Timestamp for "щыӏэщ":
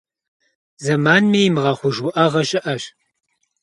2.47-2.83